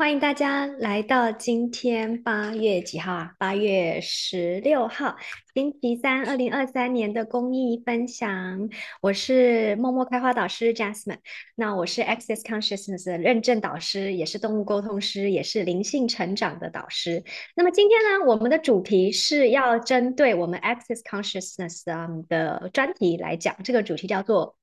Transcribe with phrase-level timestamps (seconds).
[0.00, 3.32] 欢迎大家来到今天八月几号啊？
[3.36, 5.16] 八月十六号，
[5.52, 8.70] 星期三，二零二三年的公益分享。
[9.00, 11.18] 我是默默开花导师 Jasmine，
[11.56, 17.24] 那我是 Access Consciousness 的认证导师，也是动物沟通师，也是灵性成长的导师。
[17.56, 21.82] 那么今天呢，我们的主题是要针对我们 Access Consciousness
[22.28, 24.54] 的专题来讲，这个主题叫做。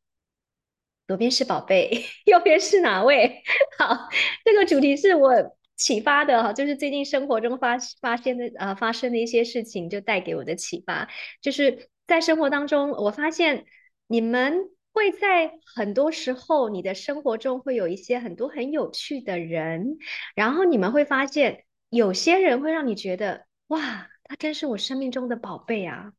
[1.08, 3.44] 左边是宝贝， 右边是哪位？
[3.78, 4.10] 好，
[4.44, 5.32] 这个主题是我
[5.76, 11.08] 启发的哈，就是最近生活中发发现的呃发生的一些事情，就带给我的启发，
[11.42, 13.66] 就是在生活当中，我发现
[14.08, 19.98] 你们会在很多时候，你的生活中会有一些很多很有趣的人，
[20.36, 26.14] 然后你们会发现，有些人会让你觉得哇，他真是我生命中的宝贝啊，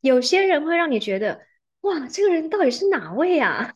[0.00, 1.42] 有些人会让你觉得
[1.80, 3.74] 哇，这个人到底是哪位啊？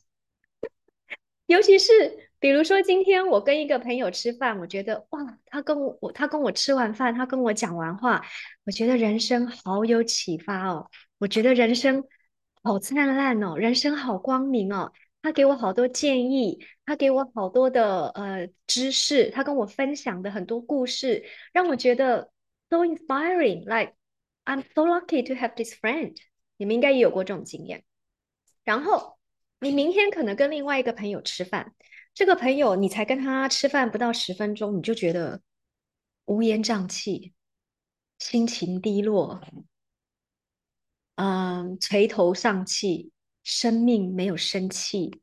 [1.50, 8.24] 尤其是比如说，今天我跟一个朋友吃饭，我觉得哇，他跟我他跟我吃完饭，他跟我讲完话，
[8.64, 12.04] 我觉得人生好有启发哦，我觉得人生
[12.62, 14.92] 好灿烂哦，人生好光明哦。
[15.22, 22.30] 他给我好多建议，他给我好多的呃知识，他跟我分享的很多故事，让我觉得
[22.70, 23.64] so inspiring。
[23.64, 23.94] Like
[24.44, 26.14] I'm so lucky to have this friend。
[26.58, 27.82] 你们应该也有过这种经验，
[28.62, 29.18] 然后。
[29.60, 31.74] 你明天可能跟另外一个朋友吃饭，
[32.14, 35.42] 这个朋友你才跟他吃饭不到十分钟，你就觉得
[36.24, 37.34] 乌烟瘴气，
[38.18, 39.40] 心情低落，
[41.16, 43.12] 嗯，垂头丧气，
[43.44, 45.20] 生命没有生气，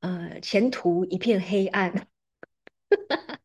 [0.00, 2.08] 呃，前途一片黑暗。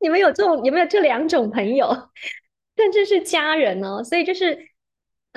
[0.00, 2.10] 你们有这种有没有这两种朋友，
[2.76, 4.02] 甚至是家人哦？
[4.02, 4.75] 所以就是。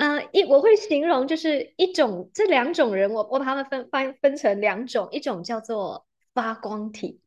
[0.00, 7.20] 嗯，一我会形容就是一种这两种人，我我把他们分分分成两种，一种叫做发光体，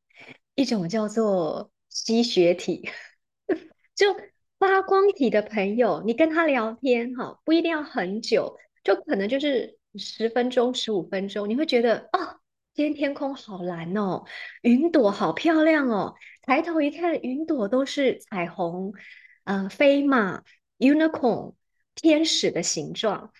[0.55, 2.89] 一种叫做吸血体。
[3.93, 4.15] 就
[4.57, 12.39] 发光体的朋友，你跟他聊天哈，不一定要很久，就可能就是十分钟、十五分钟，你会觉得哦，
[12.73, 14.23] 今天天空好蓝哦，
[14.63, 18.93] 云朵好漂亮哦，抬头一看，云朵都是彩虹，
[19.43, 20.41] 嗯，飞马
[20.79, 21.53] ，unicorn。
[21.95, 23.31] 天使的形状，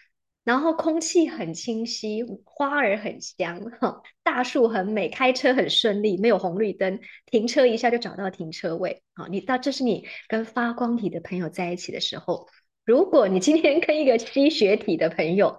[0.43, 12.47] 然后空气很清晰，花儿很香，哈，大树很美，开车很顺利，没有红绿灯，停车一下就找到停车位，好，你到这是你跟发光体的朋友在一起的时候，
[12.85, 15.57] 如果你今天跟一个吸血体的朋友，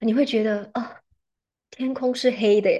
[0.00, 0.96] 你会觉得哦，
[1.70, 2.70] 天空是黑的，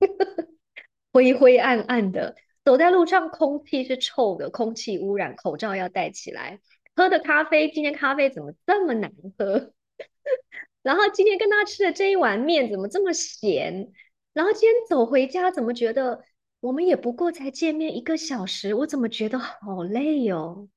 [1.12, 2.34] 灰灰暗暗的，
[2.64, 6.60] 走在路上空气是臭的，空气污染，口罩要戴起来。
[6.96, 9.72] 喝的咖啡，今天咖啡怎么这么难喝？
[10.82, 13.92] 然后今天跟他吃的这一碗面怎么这么咸？
[14.32, 16.24] 然后今天走回家，怎么觉得
[16.60, 20.68] 我们也不过才见面一个小时，我怎么觉得好累哦？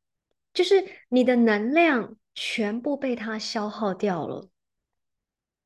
[0.53, 4.49] 就是你的能量全部被他消耗掉了，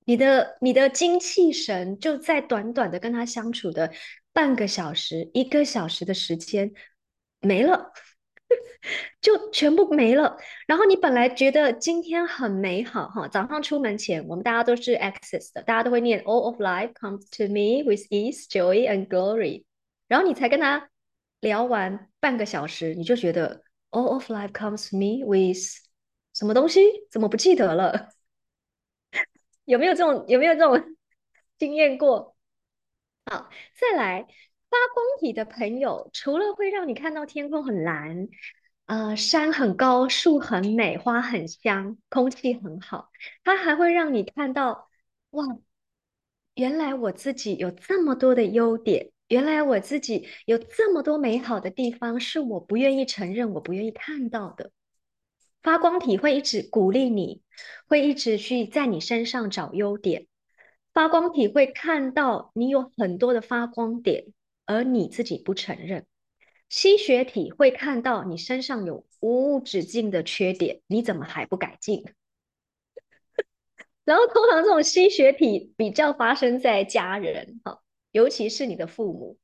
[0.05, 3.91] 你的你的精气神就在短短的跟他相处的
[4.33, 6.73] 半个小时、一个小时的时间
[7.39, 7.93] 没了。
[9.21, 10.37] 就全部没了。
[10.67, 19.63] 然后你本来觉得今天很美好哈，早上出门前，我们大家都是 access 的，大家都会念 All of life comes to me with ease, joy and glory。
[20.07, 20.89] 然后你才跟他
[21.39, 25.57] 聊完半个小时，你就觉得 All of life comes to me with
[26.33, 26.81] 什么东西？
[27.11, 28.09] 怎么不记得了？
[29.65, 30.95] 有没有这种有没有这种
[31.57, 32.35] 经验过？
[33.25, 33.49] 好，
[33.79, 34.27] 再来
[34.73, 38.27] 发光体的朋友，除了会让你看到天空很蓝。
[38.87, 43.11] 呃，山很高，树很美，花很香，空气很好。
[43.43, 44.89] 它还会让你看到，
[45.29, 45.45] 哇，
[46.55, 54.71] 原来我自己有这么多的优点，原来我自己有这么多美好的地方，是我不愿意承认，我不愿意看到的。
[55.61, 57.43] 发光体会一直鼓励你，
[57.87, 60.25] 会一直去在你身上找优点。
[60.93, 64.33] 发光体会看到你有很多的发光点，
[64.65, 66.05] 而你自己不承认。
[66.69, 72.03] 吸血体会看到你身上有无止境的缺点，你怎么还不改进？
[74.03, 77.79] 然后通常这种吸血体比较发生在家人，哈，
[78.11, 79.37] 尤其是你的父母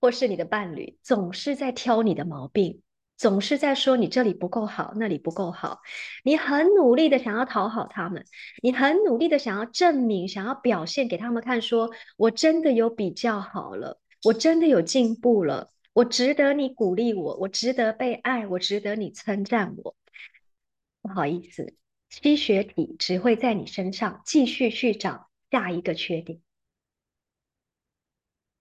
[0.00, 2.80] 或是你的伴侣，总是在挑你的毛病，
[3.16, 5.80] 总是在说你这里不够好，那里不够好。
[6.24, 8.24] 你很努力的想要讨好他们，
[8.62, 15.72] 你很努力的想要证明，想要表现给他们看，说我真的有比较好了，我真的有进步了。
[15.92, 19.96] 我值得你鼓励我，我值得被爱，我值得你称赞我。
[21.00, 21.74] 不好意思，
[22.10, 26.40] 吸血体只会在你身上继续去找下一个缺点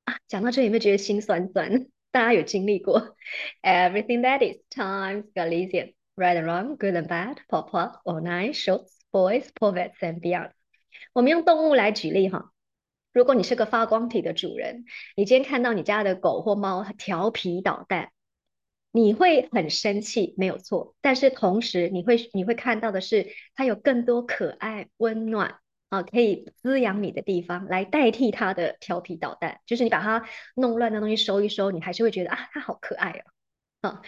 [0.06, 0.18] 啊！
[0.28, 1.88] 讲到这，有没有觉得心酸酸？
[2.12, 3.18] 大家有经历过。
[3.64, 9.48] Everything that is times Galician, right and wrong, good and bad, papa, all night, shorts, boys,
[9.60, 10.52] poets and beyond。
[11.12, 12.54] 我们用动物来举例哈。
[13.16, 14.84] 如果你是个发光体的主人，
[15.16, 18.12] 你今天看到你家的狗或猫调皮捣蛋，
[18.92, 20.98] 你会很生气，没有错。
[21.00, 29.62] 但是同时，你会你会看到的是，它有更多可爱、温暖啊，可以滋养你的地方，来代替它的调皮捣蛋。
[29.66, 33.24] 就是你把它弄乱的东西收一收，你还是会觉得啊，它好可爱哦。
[33.88, 34.02] 啊，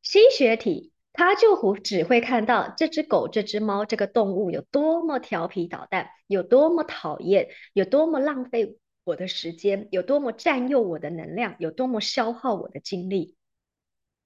[0.00, 0.94] 吸血体。
[1.16, 13.34] 他就只会看到这只狗、这只猫、这个动物有多么调皮捣蛋，有多么讨厌，有多么浪费我的时间，有多么占用我的能量，有多么消耗我的精力。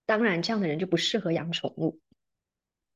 [0.07, 2.01] 当然，这样的人就不适合养宠物。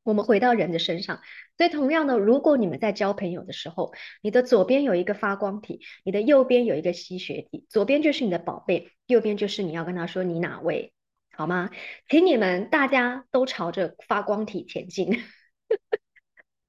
[0.02, 1.20] 我们回到人的身上，
[1.56, 3.92] 所以同样的，如果你们在交朋友的时候，
[4.22, 10.93] 你的左边有一个发光体，你的右边有一个吸血体，左边就是你的宝贝，右边就是你要跟他说你哪位。
[11.36, 11.70] 好吗？
[12.08, 15.20] 请你们大家都朝着发光体前进，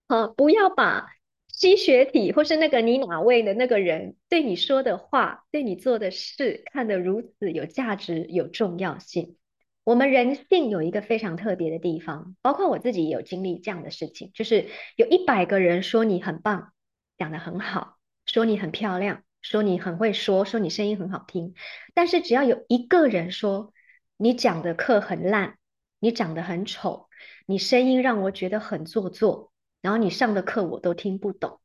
[0.07, 1.11] 好，不要把
[1.47, 9.37] 吸血体或是那个你哪位的那个人对你说的话、对你做的事看得如此有价值、有重要性。
[9.83, 14.65] 我们人性有一个非常特别的地方，包括我自己也有经历这样的事情，就是
[14.95, 16.73] 有一百个人说你很棒，
[17.19, 21.53] 讲得很好，说你很漂亮，说你很会说，说你声音很好听，
[21.93, 23.71] 但是只要有一个人说。
[24.17, 25.57] 你讲的课很烂，
[25.99, 27.09] 你长得很丑，
[27.45, 29.51] 你声音让我觉得很做作，
[29.81, 31.59] 然后你上的课我都听不懂，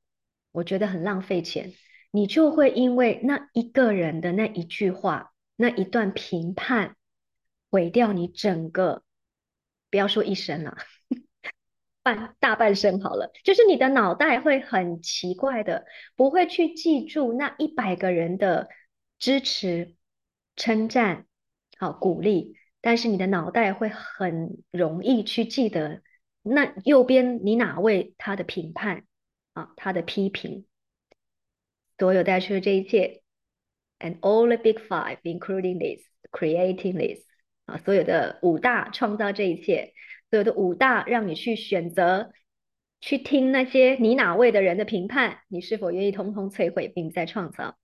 [0.52, 1.72] 我觉得很浪费钱。
[2.12, 6.96] 你就会因为那一个人的那一句话、那一段评判，
[7.70, 9.04] 毁掉你整个，
[9.90, 10.76] 不要说一生了，
[12.02, 13.30] 半大半生好了。
[13.44, 15.86] 就是你的脑袋会很奇怪的，
[16.16, 18.68] 不会去记住那一百个人的
[19.20, 19.94] 支持、
[20.56, 21.26] 称赞。
[21.80, 26.02] 好鼓励，但是你的脑袋会很容易去记得
[26.42, 29.06] 那右边你哪位他的评判
[29.54, 30.66] 啊，他的批评，
[31.96, 33.22] 所有带出的这一切
[33.98, 37.24] ，and all the big five including this creating this
[37.64, 39.94] 啊，所有的五大创造这一切，
[40.28, 42.30] 所有的五大让你去选择
[43.00, 47.78] 去听那些你哪位的人的评判，你是否愿意通通摧毁并再创造。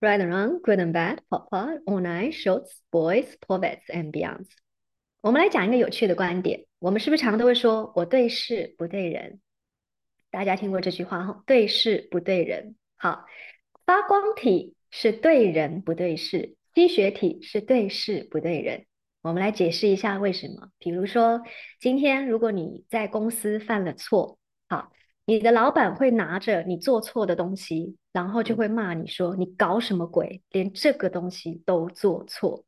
[0.00, 4.46] ？Right and wrong, good and bad, papa, online, shorts, boys, poets and beyond。
[5.20, 6.64] 我们来讲一个有趣的观点。
[6.78, 9.40] 我们是不是常都会说“我对事不对人”？
[10.32, 11.42] 大家听过这句话哈？
[11.46, 12.76] 对事不对人。
[12.96, 13.26] 好，
[13.84, 18.86] 发光体是对人不对事，吸血体是对事不对人。
[19.20, 20.70] 我们来解释一下为什么。
[20.78, 21.42] 比如说，
[21.78, 24.90] 今天如果你在公司犯了错，好。
[25.30, 30.42] 你的老板会拿着你做错的东西，然后就会骂你说：“你搞什么鬼？
[30.50, 32.64] 连这个东西都做错。”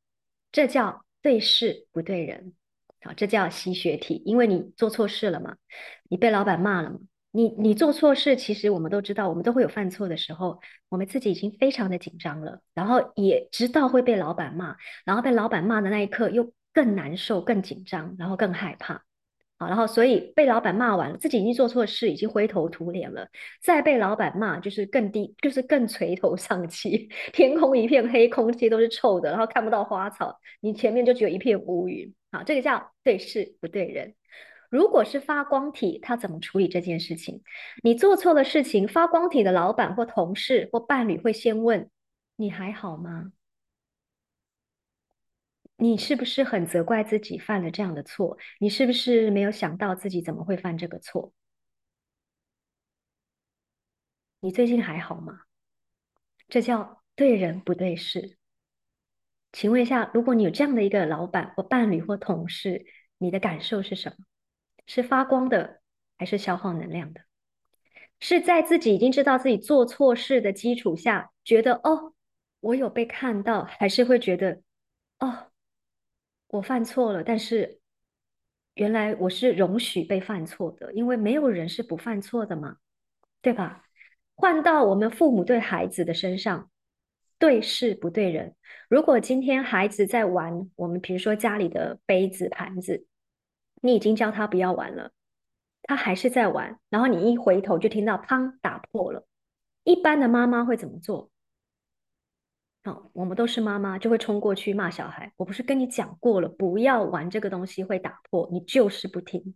[0.52, 2.52] 这叫对事不对人，
[3.00, 5.56] 好，这叫吸血体，因为你做错事了嘛，
[6.08, 7.00] 你被老板骂了嘛。
[7.32, 19.02] 你你做错事，其实我们都知道，我们都会有犯错的时候，我们自己已经非常的紧张了，然后也知道会被老板骂，然后被老板骂的那一刻又更难受、更紧张，然后更害怕。
[19.66, 23.28] 然后，所以被老板骂完了，自己已经做错事，已经灰头土脸了。
[23.62, 27.08] 再被老板骂，就是更低，就是更垂头丧气。
[27.32, 32.12] 天空一片黑，空气都是臭的，然后看不到花草，你前面就只有一片乌云。
[32.30, 34.14] 好，这个叫对事不对人。
[34.70, 37.42] 如果是发光体，他怎么处理这件事情？
[37.82, 41.90] 你做错了事情，发光体的老板或同事或伴侣会先问：
[42.36, 43.32] 你还好吗？
[45.82, 48.38] 你是不是很责怪自己犯了这样的错？
[48.60, 51.32] 你是不是没有想到自己怎么会犯这个错？
[54.38, 55.40] 你最近还好吗？
[56.48, 58.38] 这叫对人不对事。
[59.50, 62.86] 请问一下，如果你有这样的一个老板或伴侣或同事，
[63.18, 64.24] 你的感受是什么？
[64.86, 65.80] 是发光的，
[66.16, 67.22] 还是消耗能量的？
[68.20, 72.14] 是在自己已经知道自己做错事的基础下，觉得哦，
[72.60, 74.62] 我有被看到，还是会觉得
[75.18, 75.48] 哦？
[76.52, 77.80] 我犯错了，但是
[78.74, 82.76] 原来我是容许被犯错的，因为没有人是不犯错的嘛，
[83.40, 83.84] 对吧？
[84.34, 86.70] 换到我们父母对孩子的身上，
[87.38, 88.54] 对事不对人。
[88.90, 93.06] 如果今天孩子在玩我们，比如说家里的杯子、盘子，
[93.80, 95.12] 你已经教他不要玩了，
[95.84, 99.26] 他还是在玩，然后你一回头就听到砰打破了，
[99.84, 101.31] 一般的妈妈会怎么做？
[102.84, 105.32] 好，我们都是妈妈，就会冲过去骂小孩。
[105.36, 109.54] 我不是跟你讲过了，不要玩这个东西会打破，你就是不听，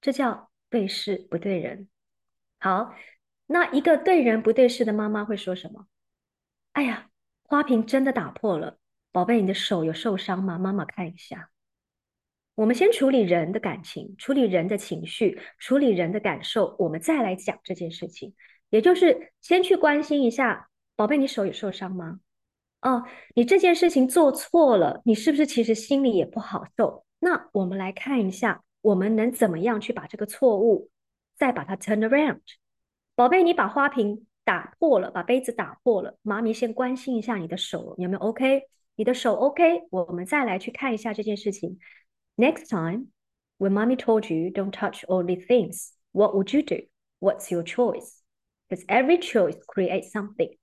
[0.00, 1.88] 这叫对事不对人。
[2.58, 2.92] 好，
[3.46, 5.86] 那一个对人不对事的妈妈会说什么？
[6.72, 7.08] 哎呀，
[7.44, 8.78] 花瓶真的打破了，
[9.12, 10.58] 宝贝，你的手有受伤吗？
[10.58, 11.50] 妈妈看一下。
[12.56, 18.34] 我们先处理人的感情，处理人的情绪，处理人的感受，我们再来讲这件事情。
[18.70, 22.18] 也就是先去关心一下，宝贝，你手有受伤吗？
[22.85, 23.03] 哦，
[23.35, 27.05] 你这件事情做错了，你是不是其实心里也不好受？
[27.19, 30.89] 那我们来看一下，我们能怎么样去把这个错误
[31.37, 32.39] 再把它 turn around？
[33.13, 38.63] 宝贝，你把花瓶打破了，把杯子打破了，妈咪先关心一下你的手有没有 OK？
[38.95, 39.83] 你的手 OK？
[39.91, 41.77] 我们再来去看一下这件事情。
[42.35, 43.09] Next time,
[43.59, 46.87] when mommy told you don't touch all these things, what would you do?
[47.19, 48.21] What's your choice?
[48.67, 50.57] Because every choice creates something.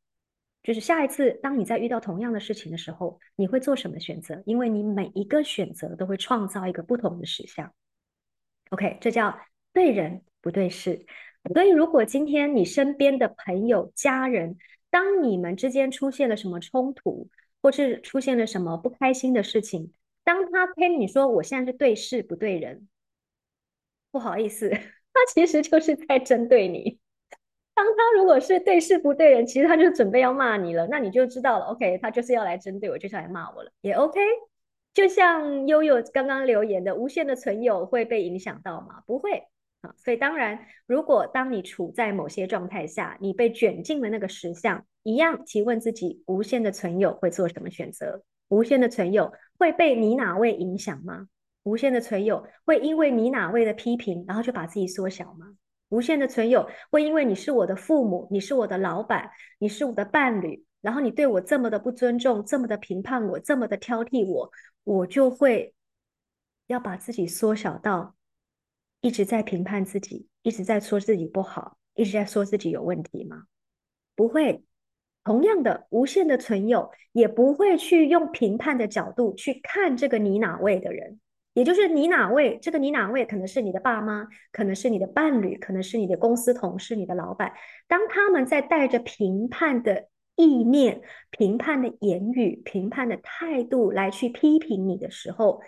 [0.63, 4.41] 就是下一次，当你在遇到同样的事情的时候，你会做什么选择？
[4.45, 7.73] 因为你每一个选择都会创造一个不同的实相。
[8.69, 9.37] OK，这叫
[9.73, 11.05] 对人不对事。
[11.53, 14.57] 所以，如果今天你身边的朋友、家人，
[14.89, 17.29] 当你们之间出现了什么冲突，
[17.61, 19.91] 或是出现了什么不开心的事情，
[20.23, 22.87] 当他跟你说我现在是对事不对人，
[24.11, 24.69] 不好意思，
[25.13, 26.99] 他其实就是在针对你。
[27.75, 31.65] 当他如果是对事不对人，其实他就准备要骂你了，那你就知道了。
[31.65, 34.19] OK，他就是要来针对我，就是来骂我了，也 OK。
[34.93, 39.01] 就像悠悠刚刚留言的，无限的存有会被影响到吗？
[39.07, 39.47] 不会
[39.81, 39.95] 啊。
[39.97, 48.21] 所以当然，如果当你处在某些状态下，你被卷进了那个实相，一样提问自己：无限的存有会做什么选择？
[48.49, 51.27] 无限的存有会被你哪位影响吗？
[51.63, 55.55] 无限的存有会因为你哪位的批评，然后就把自己缩小吗？
[55.93, 64.51] 无限的存有会因为你是我的父母，你是我的老板，你是我的伴侣，然后你对我这么的不尊重，这么的评判我，这么的挑剔我，
[64.83, 65.75] 我就会
[66.65, 68.15] 要把自己缩小到
[69.01, 73.43] 一直在评判自己，一直在说自己不好，一直在说自己有问题吗？
[74.15, 74.63] 不会。
[75.23, 81.19] 同样的，无限的存有也不会去用评判的角度去看这个你哪位的人，
[81.53, 87.53] 也就是你哪位，这个你哪位可能是你的爸妈，可能是你的伴侣，可能是你的公司同事、你的老板。
[87.87, 95.61] 当他们在带着评判的意念、评判的言语、评判的态度来去批评你的时候，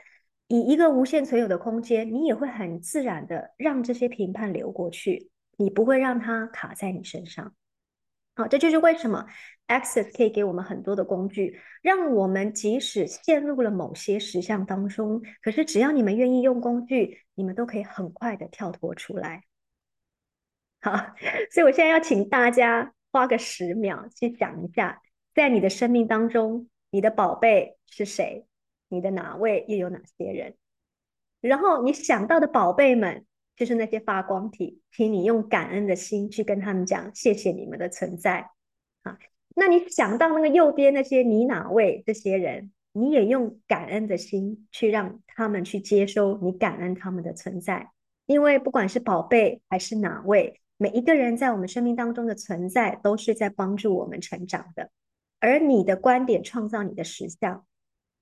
[0.47, 7.53] 以一个无限存有的空间，你也会很自然的让这些评判流过去，你不会让它卡在你身上。
[8.37, 9.25] 好，这就是为什么
[9.69, 19.43] Access 可以给我们很多的工具，让我们即使陷入了某些实相当中，可是只要你们愿意用工具，你们都可以很快的跳脱出来。
[20.81, 20.91] 好，
[21.49, 25.01] 所以我现在要请大家花个十秒去想一下，
[25.33, 28.45] 在你的生命当中，你的宝贝是谁？
[28.89, 30.55] 你的哪位又有哪些人？
[31.39, 33.25] 然后你想到的宝贝们。
[33.55, 38.49] 就是那些发光体，请你用感恩的心去跟他们讲，谢谢你们的存在。
[39.03, 39.17] 啊，
[39.55, 47.91] 那你想到那个右边那些你哪位这些人，你也用感恩的心去让他们去接收你感恩他们的存在，
[48.25, 54.89] 因为不管是宝贝还是哪位，每一个人在我们生命当中的存在都是在帮助我们成长的，
[55.39, 57.65] 而你的观点创造你的实相。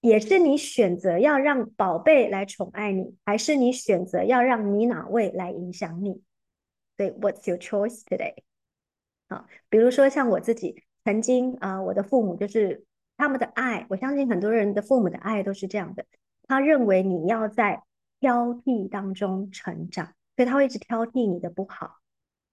[0.04, 6.22] 也是你选择要让宝贝来宠爱你，还是你选择要让你哪位来影响你？
[6.98, 8.34] 对，What's your choice today？
[9.30, 12.84] 好，比如说像我自己曾经啊，我的父母就是
[13.16, 16.06] 他们的爱，我相信很多人的父母的爱都是这样的。
[16.50, 17.82] 他认为你要在
[18.20, 22.00] 挑剔当中成长，所以他会一直挑剔你的不好，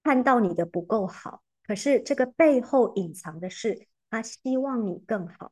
[0.05, 1.43] 看到你的不够好。
[1.67, 5.51] 可是这个背后隐藏的是，他希望你更好。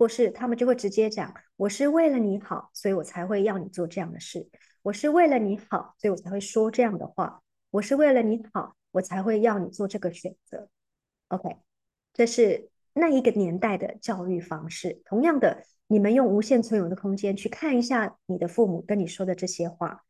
[0.00, 4.48] 或是他们就会直接讲：“我是为了你好，所以我才会要你做这样的事；
[4.80, 10.70] 我是为了你好，所以我才会说这样的话；我是为了你好，我才会要你做这个选择。”
[11.28, 11.54] OK，
[12.14, 15.02] 这是那一个年代的教育方式。
[15.04, 20.02] 同样的，你们用无限存有的空间去看一下你的父母跟你说的这些话，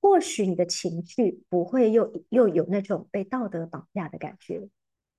[0.00, 4.68] 或许你的情绪不会又又有那种被道德绑架的感觉，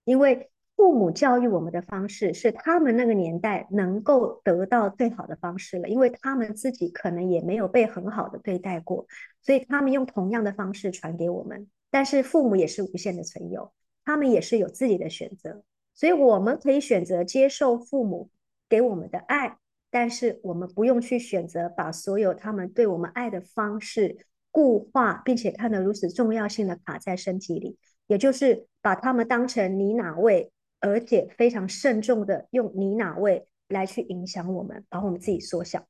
[0.06, 0.50] 因为。
[0.76, 9.06] 父母教育我们的方式是他们那个年代能够得到最好的方式了，因为他们自己可能也没有被很好的对待过，
[9.42, 11.68] 所以他们用同样的方式传给我们。
[11.90, 13.72] 但是父母也是无限的存有，
[14.04, 15.64] 他们也是有自己的选择，
[15.94, 18.30] 所以我们可以选择接受父母
[18.68, 19.58] 给我们的爱，
[19.92, 27.78] 但是我们不用去选择把所有他们对我们爱的方式固化，并且看得如此重要性的卡在身体里，
[28.08, 30.52] 也就是把他们当成你哪位。
[30.84, 35.88] 而且非常慎重的用你哪位来去影响我们，把我们自己缩小。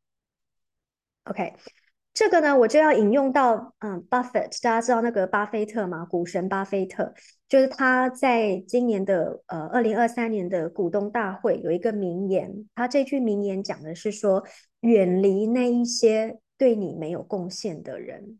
[1.23, 1.55] OK，
[2.13, 6.05] 这个呢，我就要引用到，嗯，Buffett，大家知道那个巴菲特吗？
[6.05, 7.12] 股神巴菲特，
[7.50, 14.45] 就是他在今年的呃二零二三年的股东大会有一个名言，他这句名言讲的是说，
[14.81, 18.39] 远离那一些对你没有贡献的人，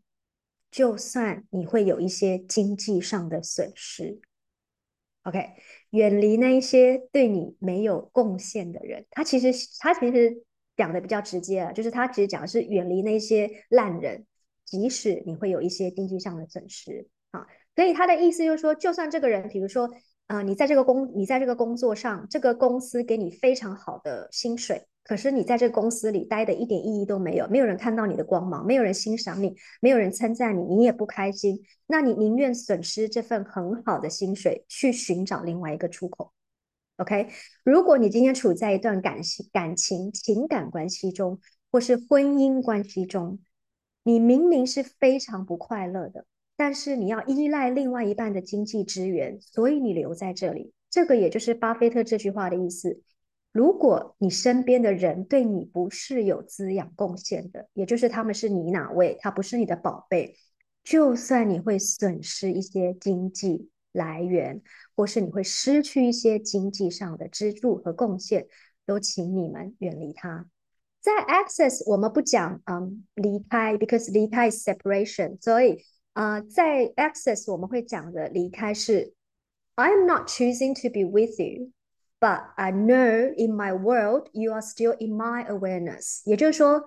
[0.70, 4.20] 就算你会有一些经济上的损失
[5.24, 5.50] ，OK，
[5.90, 10.42] 远离那一些对你没有贡献的人，他其实他其实。
[10.76, 14.26] 讲的比较直接啊，就是他其实讲的是远离那些烂人，
[14.64, 17.46] 即使你会有一些经济上的损失啊。
[17.76, 19.88] 所以他的意思就是说，就算这个人，比如说，
[20.26, 36.32] 啊，你在这个工，你在这个工作上，这个公司给你非常好的薪水，可是你在这公司里待的一点意义都没有，没有人看到你的光芒，没有人欣赏你，没有人称赞你，你也不开心，那你宁愿损失这份很好的薪水，去寻找另外一个出口。
[36.96, 37.28] OK，
[37.64, 41.38] 如果你今天处在一段感情、感情、情感关系中，
[41.70, 43.40] 或是婚姻关系中，
[44.04, 46.24] 你明明是非常不快乐的，
[46.56, 50.72] 但是你要依赖另外一半的经济支援，所以你留在这里。
[50.88, 53.02] 这个也就是巴菲特这句话的意思。
[53.54, 60.36] 如果你身边的人对你不是有滋养贡献的，也就是他们是你哪位，他不是你的宝贝，
[60.82, 63.70] 就算你会损失一些经济。
[63.94, 64.60] 来源，
[64.96, 68.48] 或是你会失去一些经济上的支柱和贡献，
[68.84, 70.48] 都请你们远离他。
[71.00, 75.78] 在 access 我们不讲嗯离开，because 离开 separation，所以
[76.12, 79.14] 啊在 access 我们会讲的离开是
[79.76, 81.70] I'm not choosing to be with you
[82.20, 86.22] But I know in my world you are still in my awareness。
[86.24, 86.84] 也就是说，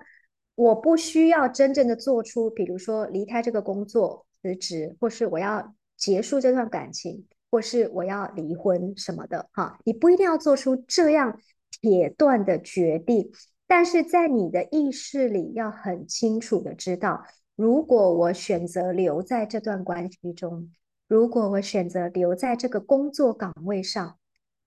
[0.54, 5.74] 我不需要真正的做出，比如说离开这个工作、辞职，或是我要。
[5.98, 11.40] 结束这段感情，或是我要离婚什么的，哈，你不一定要做出这样
[11.80, 13.32] 铁断的决定，
[13.66, 17.24] 但是在你的意识里要很清楚的知道，
[17.56, 20.70] 如果我选择留在这段关系中，
[21.08, 24.17] 如果我选择留在这个工作岗位上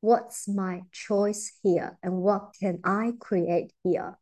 [0.01, 4.17] ，What's my choice here and what can I create here？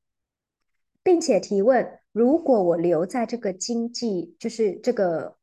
[1.01, 5.37] 并且提问：如果我留在这个经济，就是这个。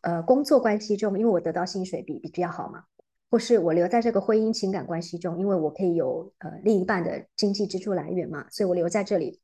[0.00, 2.84] 呃，工作关系中，因为我得到薪水比比较好嘛，
[3.30, 9.40] 或是我留在这个婚姻情感关系中，因为我可以有呃另一半的经济支柱来源嘛，所以我留在这里。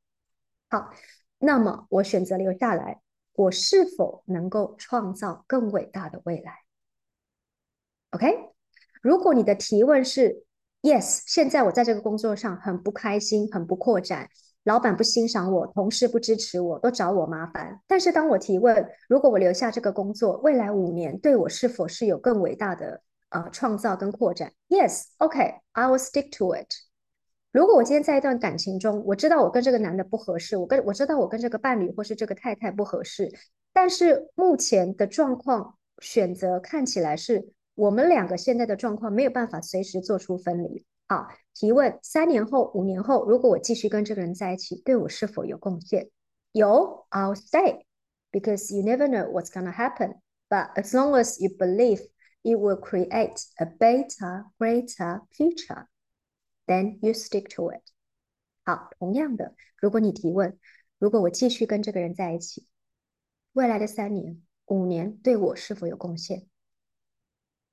[0.68, 0.90] 好，
[1.38, 3.00] 那么我选择留下来，
[3.32, 6.58] 我是否能够创造更伟大的未来
[8.10, 8.50] ？OK，
[9.00, 10.44] 如果你的提问是
[10.82, 14.28] Yes，现在我在这个工作上很不开心，很不扩展。
[14.64, 17.80] 老板不欣赏我，同事不支持我，都找我麻烦。
[17.86, 26.68] 但是当我提问，如果我留下这个工作，未来五年对我是否是有更伟大的呃创造跟扩展？Yes，OK，I will stick to it。
[27.52, 33.32] 如果我今天在一段感情中，我知道我跟这个男的不合适，我跟我知道我跟这个伴侣或是这个太太不合适，
[33.72, 37.48] 但是目前的状况选择看起来是
[37.79, 40.85] 我们两个现在的状况没有办法随时做出分离。
[41.07, 46.09] 好，提问：三年后、五年后，如果我继续跟这个人在一起，对我是否有贡献？
[46.51, 47.85] 有，I'll stay
[48.31, 50.15] because you never know what's gonna happen.
[50.49, 52.01] But as long as you believe
[52.43, 55.88] it will create a better, greater future,
[56.65, 57.81] then you stick to it.
[58.63, 60.57] 好，同样的，如果你提问：
[60.97, 62.67] 如果我继续跟这个人在一起，
[63.53, 66.47] 未来的三年、五年对我是否有贡献？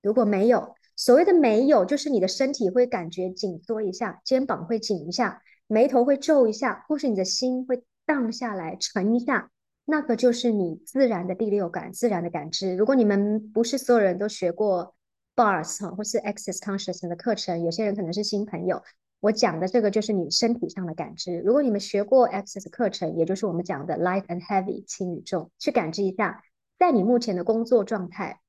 [0.02, 9.52] 如果没有，所谓的没有，就是你的身体会感觉紧缩一下，肩膀会紧一下，眉头会皱一下，或是你的心会荡下来、沉一下，
[9.86, 12.76] 那个就是你自然的第六感、自然的感知。
[12.76, 14.96] 如果你们不是所有人都学过
[15.36, 18.82] Bars，或是 Access Consciousness 的课程，有些人可能是新朋友，
[19.20, 21.40] 我讲的这个就是你身体上的感知。
[21.40, 26.44] 如果你们学过 Access 课程，也就是我们讲的 Light and Heavy 轻与重，去感知一下，
[26.80, 28.40] 在你目前的工作状态、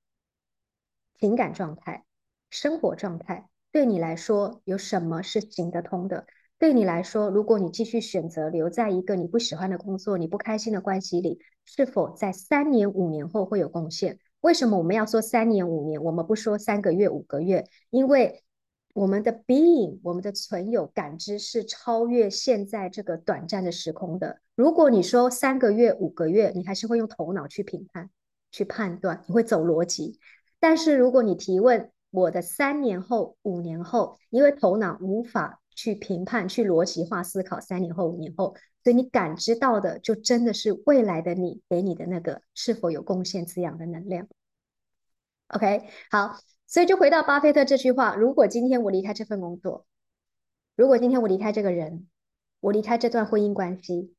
[1.19, 2.05] 情感状态。
[2.51, 6.27] 生活状态对你来说有什么是行得通的？
[6.59, 14.19] 对你来说，如果你继续选择留在一个你不喜欢的工作、你不开心的关系里，是否在三年、五年后会有贡献？
[14.41, 16.03] 为什么我们要说三年、五年？
[16.03, 18.43] 我们不说三个月、五个月，因为
[18.95, 24.41] 我们的 being、我们的存有、感知是超越现在这个短暂的时空的。
[24.57, 28.11] 如果你说三个月、五个月，你还是会用头脑去评判、
[28.51, 30.19] 去判断，你会走逻辑。
[30.61, 44.27] 但是如果你提问，我的三年后、五年后，因为头脑无法去评判、去逻辑化思考三年后、五年后，所以你感知到的就真的是未来的你给你的那个是否有贡献滋养的能量。
[45.49, 49.87] OK，好，所以就回到巴菲特这句话：如果今天我离开这份工作，
[50.77, 52.09] 如果今天我离开这个人，
[52.61, 54.14] 我离开这段婚姻关系，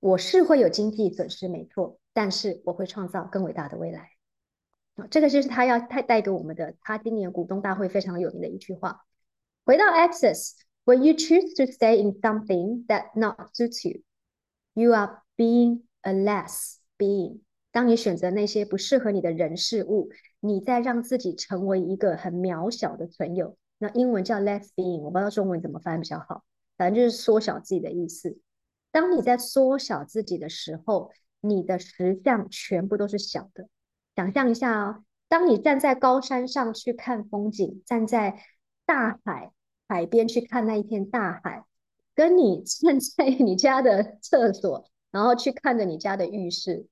[0.00, 4.17] 我是会有经济损失，没错，但是我会创造更伟大的未来。
[5.10, 9.04] 这个就是他要带带给我们的，他今年股东大会非常有名的一句话。
[9.64, 16.76] 回到 Access，When you choose to stay in something that not suits you，you are being a less
[16.96, 17.40] being。
[17.70, 23.56] 当你选择那些不适合你的人事物，你在让自己成为一个很渺小的存有。
[23.78, 26.42] 那英文叫 less being，我不知道中文怎么翻比较好，
[26.76, 28.38] 反正就是缩小自己的意思。
[28.90, 33.68] 当你在缩小自己的时候，你的实相全部都是小的。
[34.18, 38.42] 想象一下哦，当你站在高山上去看风景，站在
[38.84, 39.52] 大海
[39.86, 41.62] 海边去看那一片大海，
[42.16, 46.88] 跟你 站在你家的厕所，然后去看着你家的浴室，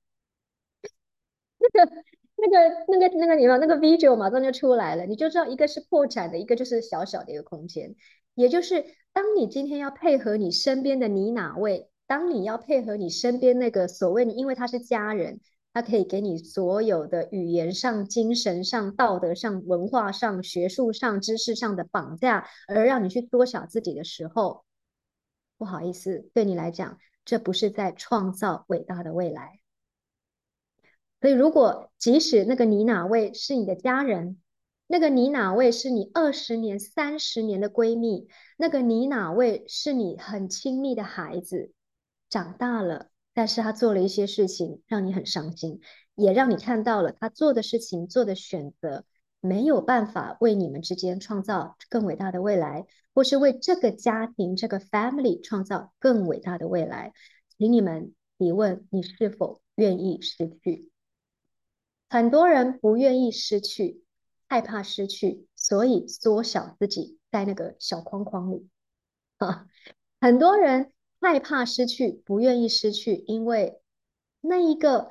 [1.59, 1.91] 那个、
[2.37, 7.93] 那个、那个、那个，你们那个 visual 马上就出来了，你就知道一个是破产的，一个就是小小的一个空间。
[8.35, 15.41] 也就是当你今天要配合你身边的你哪位，当你要配合你身边那个所谓你，因为他是家人。
[15.79, 24.65] 它可以给你所有的语言上、精神上、道德上、文化上、学术上、知识上的绑架，而让你去缩小自己的时候，
[25.55, 29.59] 不好意思，对你来讲，这不是在创造伟大的未来。
[31.21, 34.41] 所以，如果即使那个你哪位是你的家人，
[34.87, 41.71] 那个你哪位是你二十年、三十年的闺蜜，那个你哪位是你很亲密的孩子，
[42.31, 43.11] 长大了。
[43.37, 45.79] 但是他做了一些事情，让你很伤心，
[46.15, 49.05] 也让你看到了他做的事情、做的选择
[49.41, 57.13] 没有办法为你们之间创造更伟大的未来，或是为这个家庭、这个 family 创造更伟大的未来。
[57.59, 60.91] 请你们提问：你是否愿意失去？
[62.09, 64.03] 很多人不愿意失去，
[64.47, 68.67] 害怕失去，所以缩小自己在那个小框框里。
[69.37, 69.67] 啊，
[70.19, 70.91] 很多人。
[71.19, 73.81] 害怕失去，不愿意失去，因为
[74.41, 75.09] 那一个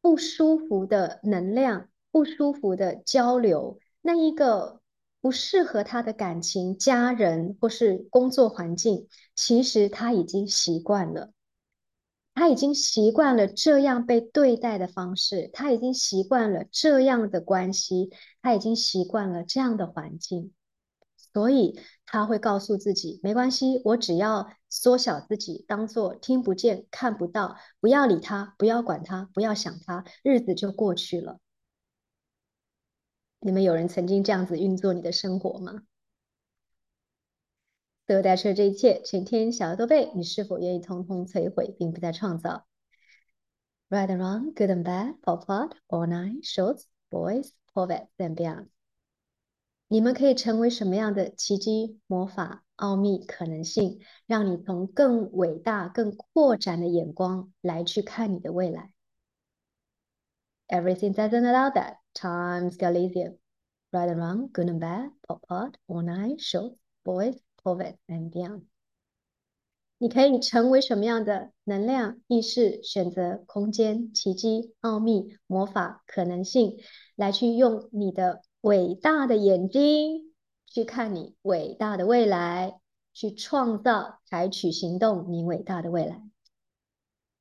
[0.00, 4.80] 不舒服的能量、不舒服的交流，那一个
[5.20, 11.32] 不适合他的感情、家人或是工作环境，其实他已经习惯了，
[12.34, 20.52] 他已经习惯了这样被对待的方式，他已经习惯了这样的关系，他已经习惯了这样的环境。
[21.36, 31.38] 所以他会告诉自己，没关系，我只要缩小自己，当做听不见、看不到，不要理他，不要管他，不要想他，日子就过去了。
[33.40, 35.82] 你们有人曾经这样子运作你的生活吗？
[38.06, 42.66] 所有带出的这一切，全天小的都被你是否愿意通通摧毁，并不再创造
[43.90, 47.98] ？Right and wrong, good and bad, pop hot, all night, shorts, boys, p o v e
[47.98, 48.75] t s and beyond.
[49.88, 58.90] 你们可以成为什么样的奇迹、魔法、奥秘、可能性，让你从更伟大、更扩展的眼光来去看你的未来
[60.66, 61.98] ？Everything doesn't allow that.
[62.14, 63.36] Times Galicia,
[63.92, 68.62] right and wrong, good and bad, pop art, all night, short, boys, poet, and beyond.
[69.98, 76.76] 你可以成为什么样的能量、意识、选择、空间、奇迹、奥秘、魔法、可能性，
[77.14, 78.42] 来去用你的。
[78.66, 80.34] 伟大的眼睛
[80.66, 82.80] 去看你伟大的未来，
[83.12, 86.20] 去创造、采取行动，你伟大的未来。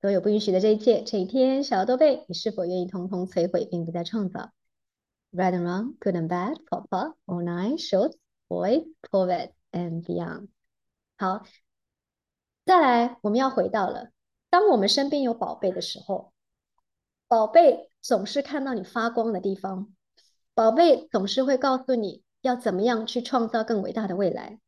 [0.02, 4.52] 所有不允许的这一切，这一天，小多贝，你是否愿意通通摧毁，并不再创造
[5.32, 8.14] ？Right and wrong, good and bad, papa, all nine, short,
[8.48, 10.50] boy, poet and beyond。
[11.18, 11.44] 好，
[12.66, 14.12] 再来，我们要回到了，
[14.52, 16.34] 当我们身边有宝贝的时候，
[17.28, 19.92] 宝贝总是看到你发光的地方。
[20.56, 24.62] 宝贝总是会告诉你要怎么样去创造更伟大的未来。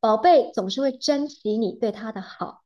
[0.00, 2.64] 宝贝总是会珍惜你对他的好，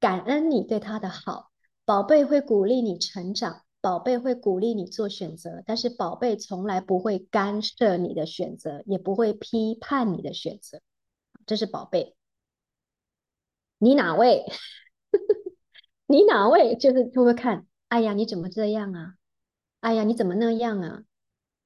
[0.00, 1.50] 感恩你对他的好。
[1.84, 10.80] 宝贝会鼓励你成长，宝贝会鼓励你做选择，但是宝贝从来不会干涉你的选择，也不会批判你的选择。
[11.44, 12.16] 这是宝贝。
[13.76, 14.46] 你哪位？
[16.06, 16.74] 你哪位？
[16.76, 17.66] 就是就会看。
[17.88, 19.14] 哎呀，你怎么这样啊？
[19.80, 21.02] 哎呀，你怎么那样啊？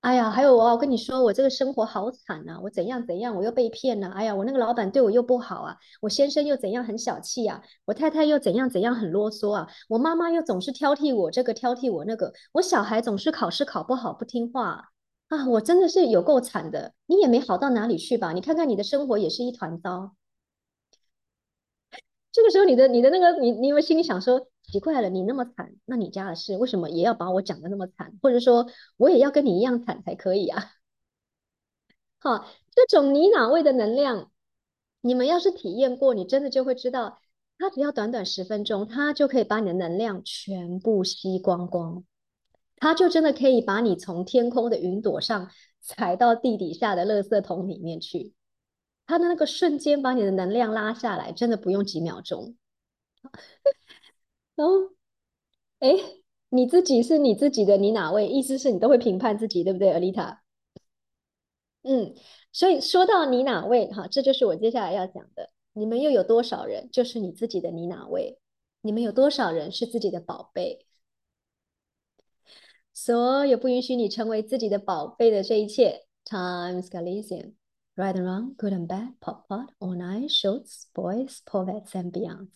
[0.02, 2.58] 哎呀，还有我，我跟你说，我这个生活好惨呐！
[2.64, 4.08] 我怎样怎样，我又被骗了。
[4.10, 14.88] 哎呀，我那个老板对我又不好啊，我先生又怎样很小气啊，我太太又怎样怎样很啰嗦啊，我妈妈又总是挑剔我这个挑剔我那个，我小孩总是考试考不好不听话
[15.28, 16.94] 啊，我真的是有够惨的。
[17.06, 18.32] 你也没好到哪里去吧？
[18.32, 20.16] 你看看你的生活也是一团糟。
[22.32, 24.48] 这个时候，你的你的那个你，你有心里想说？
[24.72, 28.18] 奇怪了，你那么惨，那你家的事为什么也要把我讲的那么惨？
[28.22, 30.72] 或者说，我也要跟你一样惨才可以啊？
[32.18, 34.32] 好，这种你哪位的能量，
[35.02, 37.20] 你们要是体验过，你真的就会知道，
[37.58, 42.02] 它只要短短十分钟，它就可以把你的能量全部吸光光，
[42.76, 45.50] 它就真的可以把你从天空的云朵上
[45.82, 48.32] 踩到地底下的垃圾桶里面去。
[49.06, 52.56] 它的那个瞬间把你的能量拉下来，真的不用几秒钟。
[54.54, 54.92] 然后，
[55.78, 55.90] 哎，
[56.50, 58.28] 你自己是你自己的，你哪位？
[58.28, 60.42] 意思是你都会评判自己，对不对，阿丽塔？
[61.82, 62.14] 嗯，
[62.52, 65.50] 所以说到你哪位哈，这就是我接下来要讲的。
[65.72, 68.38] 你们又有多少人就是你自己的你哪位？
[68.82, 70.86] 你们有多少人是自己的宝贝？
[72.92, 77.54] 所有不允许你成为自己的宝贝的这一切，Times Galician。
[77.96, 82.48] Right and wrong, good and bad, pop pot, all night, shorts, boys, poets and beyond。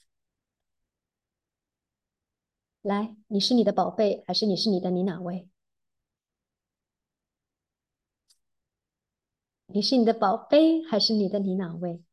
[2.85, 5.47] 来，你是你的宝贝，还是你是你的你哪位？
[9.67, 12.03] 你是你的宝贝，还是你的你哪位？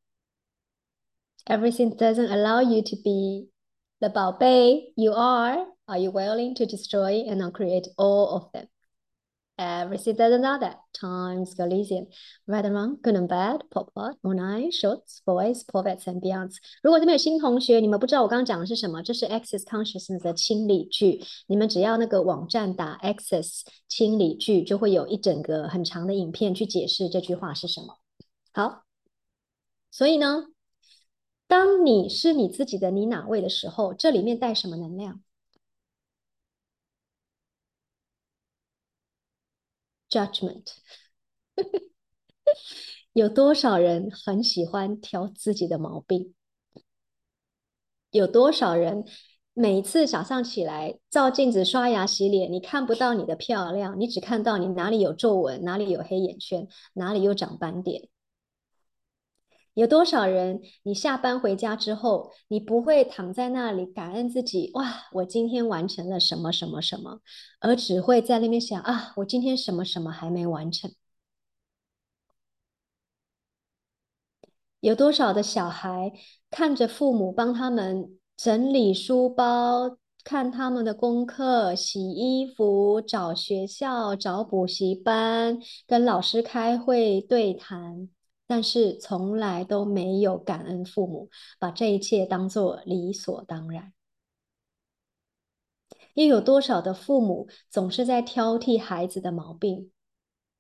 [1.47, 3.51] Everything doesn't allow you to be
[3.99, 5.67] the 宝贝 you are.
[5.87, 8.69] Are you willing to destroy and uncreate all of them?
[9.56, 10.78] Everything doesn't know that.
[10.94, 12.08] Times Galician,
[12.48, 16.56] right and wrong, good and bad, pop pop, on eye, shorts, boys, poets and beyonds.
[16.82, 21.22] 如果这边有新同学，你们不知道我刚刚讲的是什么，这是 Access Consciousness 的清理句。
[21.48, 28.00] 你们只要那个网站打 Access 清理句，就会有一整个很长的影片去解释这句话是什么。
[28.54, 28.84] 好，
[29.92, 30.48] 所以呢，
[31.48, 35.22] 当你是你自己的你哪位的时候，这里面带什么能量
[40.14, 40.68] ？Judgment，
[43.14, 46.36] 有多少人很喜欢挑自己的毛病？
[48.12, 49.04] 有多少人
[49.56, 58.08] 每次早上起来照镜子刷牙洗脸，你看不到你的漂亮，你只看到你哪里有皱纹，哪里有黑眼圈，哪里又长斑点？
[59.74, 67.22] 有多少人，你下班回家之后，你不会躺在那里感恩自己，哇，我今天完成了什么什么什么，
[67.60, 70.92] 而只会在那边想啊，我今天什么什么还没完成？
[74.80, 76.12] 有多少的小孩
[76.52, 85.58] 看着父母帮他们整理书包，看他们的功课、洗衣服、找学校、找补习班、
[85.88, 88.10] 跟老师开会对谈？
[88.46, 91.30] 但是从来都没有感恩父母，
[91.60, 93.94] 把这一切当做理所当然。
[96.14, 99.90] 又有多少的父母总是在挑剔孩子的毛病？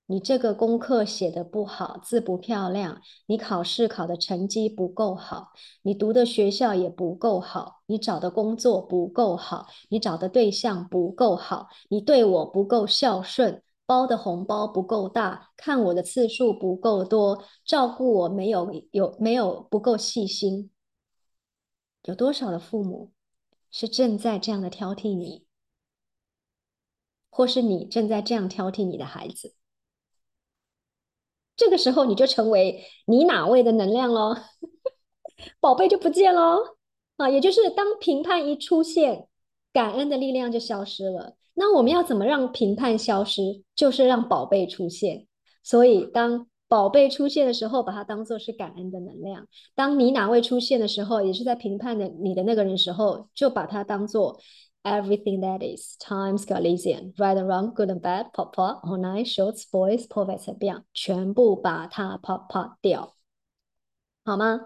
[0.05, 13.63] 你这个功课写的不好，字不漂亮；你考试考的成绩不够好；你读的学校也不够好；你找的工作不够好；你找的对象不够好；你对我不够孝顺。
[13.93, 20.71] 包的红包不够大，看我的次数不够多，照顾我没有有没有不够细心？
[22.05, 23.11] 有多少的父母
[23.69, 25.45] 是正在这样的挑剔你，
[27.29, 29.53] 或是你正在这样挑剔你的孩子？
[31.55, 34.35] 这个时候你就成为你哪位的能量喽，
[35.61, 36.77] 宝贝就不见喽
[37.17, 37.29] 啊！
[37.29, 39.27] 也就是当评判一出现，
[39.71, 41.37] 感恩的力量就消失了。
[41.53, 43.63] 那我们要怎么让评判消失？
[43.75, 45.27] 就是让宝贝出现。
[45.63, 49.43] 所以，当宝贝出现的时候，把它当做是感恩的能量；
[49.75, 54.39] 当你哪位出现的时候，也是在评判的你的那个人时候，就把它当做
[54.83, 59.25] everything that is times Galician right and wrong good and bad pop pop all night
[59.25, 63.13] shorts boys poets and beyond 全部把它 pop pop 掉，
[64.25, 64.61] 好吗？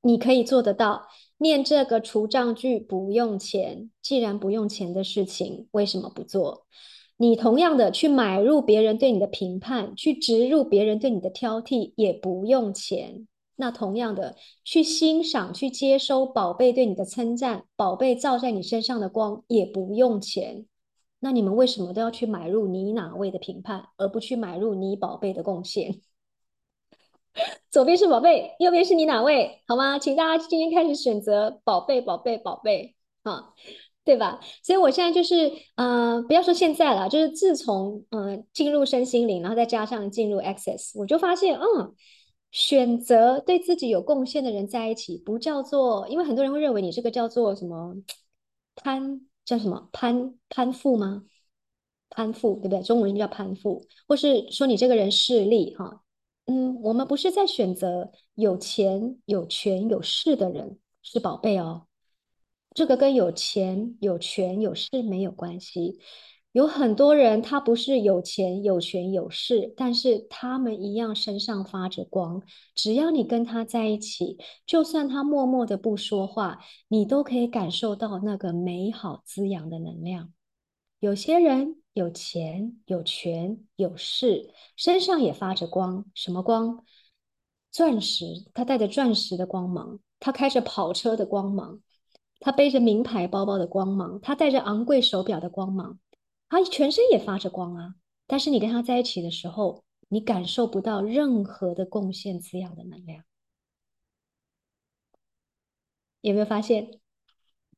[0.00, 1.06] 你可以做得到。
[1.42, 6.66] 念这个除障句不用钱，既然不用钱的事情，为什么不做？
[7.16, 13.26] 你同样的去买入别人对你的评判，去植入别人对你的挑剔，也不用钱。
[13.56, 20.66] 那同样的，去欣赏、去接收宝贝对你的称赞，宝贝照在你身上的光，也不用钱。
[21.20, 26.00] 那你们为什么都要去买入你哪位的评判，而不去买入你宝贝的贡献？
[27.70, 29.62] 左边是宝贝，右边是你哪位？
[29.66, 29.98] 好吗？
[29.98, 33.54] 请大家今天开始选择宝贝，宝贝，宝贝，啊，
[34.04, 34.40] 对吧？
[34.62, 41.94] 所以我现在就是，呃，不要说现在了，就是自从，嗯，进入身心灵，然后再加上进入 Access，我就发现，嗯，
[42.50, 47.94] 选择对自己有贡献的人在一起，不叫做，因为很多人会认为你这个叫做什么
[48.74, 51.22] 攀，叫什么攀攀附吗？
[52.10, 52.82] 攀附，对不对？
[52.82, 56.02] 中文叫攀附，或是说你这个人势利，哈。
[56.50, 61.86] 嗯，我们不是在选择有钱、有权、有势的人是宝贝哦。
[62.74, 66.00] 这个跟有钱、有权、有势没有关系。
[66.50, 72.42] 有很多人，他不是有钱、有权、有势，但是他们一样身上发着光。
[72.74, 74.36] 只要你跟他在一起，
[74.66, 76.58] 就算他默默的不说话，
[76.88, 80.32] 你都可以感受到那个美好滋养的能量。
[80.98, 86.04] 有些人有钱、有权、有势，身上也发着光。
[86.14, 86.84] 什么光？
[87.70, 91.80] 钻石，他带着钻石的光芒，他开着跑车的光芒，
[92.40, 95.98] 他背着名牌包包的光芒，他戴着昂贵手表的光芒。
[96.48, 97.94] 他全身也发着光啊，
[98.26, 103.24] 但是你跟他在一起的时候，你感受不到任何的贡献滋养的能量，
[106.20, 107.00] 有没有发现？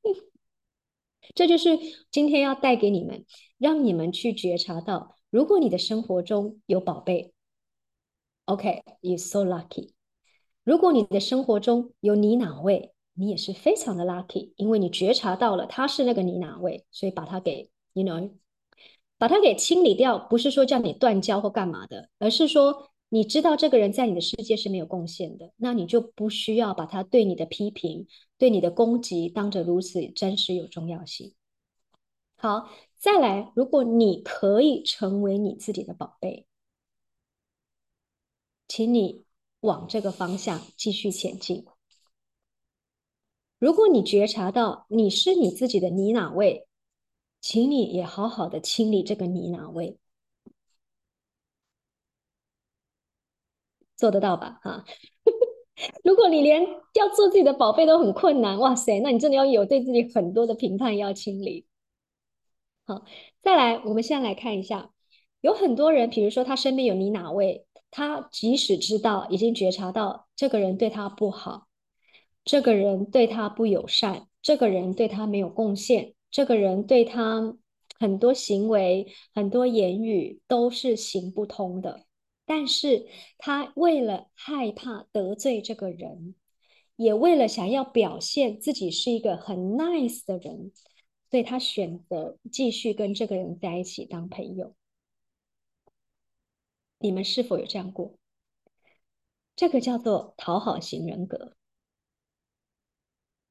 [1.34, 1.78] 这就是
[2.10, 3.26] 今天要带给你们，
[3.62, 7.32] 让你们去觉察到，如果你的生活中有宝贝
[8.46, 9.92] ，OK，you so lucky。
[10.64, 18.32] 如果你的生活中有你哪位，你也是非常的 lucky，因为你觉察到了他是那个你哪位，所以把他给，you know。
[19.16, 31.34] 把它给清理掉，不是说叫你断交或干嘛的，而是说你知道这个人在你的世界是没有贡献的，那你就不需要把他对你的批评、对你的攻击当着如此真实有重要性。
[32.34, 32.68] 好，
[33.02, 36.46] 再来，如果你可以成为你自己的宝贝，
[38.68, 39.24] 请你
[39.58, 41.66] 往这个方向继续前进。
[43.58, 46.68] 如果你觉察到你是你自己的你哪位？
[47.40, 49.98] 请你也好好的清理这个你哪位，
[53.96, 54.60] 做得到吧？
[54.62, 54.84] 哈，
[56.04, 56.62] 如果你连
[56.94, 61.66] 要做自己的宝贝都很困难，哇塞，那你真的要有对自己很多的评判要清理。
[62.84, 63.04] 好，
[63.40, 64.90] 再来，我们现在来看一下，
[65.40, 71.68] 有很多人，比如说他身边有你哪位，他即使知道已经觉察到这个人对他不好，
[72.44, 76.14] 这个人对他不友善，这个人对他没有贡献。
[76.32, 77.56] 这个人对他
[78.00, 82.06] 很多行为、很多言语都是行不通的，
[82.44, 83.06] 但是
[83.38, 86.34] 他为了害怕得罪这个人，
[86.96, 90.72] 也为了想要表现自己是一个很 nice 的人，
[91.32, 94.74] 所以他选择继续跟这个人在一起当朋友。
[96.98, 98.12] 你们是否有这样过？
[99.56, 101.54] 这个叫做讨好型人格。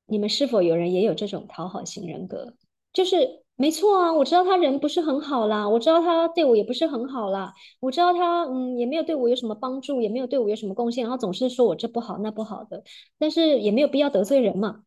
[0.06, 2.56] 你们是否有人也有这种讨好型人格？
[2.94, 12.84] 就是没错啊，我知道他人不是很好啦，我知道他对我也不是很好啦，我知道他嗯也没有对我有什么帮助，也没有对我有什么贡献，然后总是说我这不好那不好的，
[13.17, 14.84] 但是也没有必要得罪人嘛，